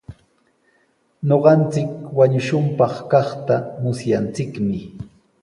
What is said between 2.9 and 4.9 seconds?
kaqta musyanchikmi.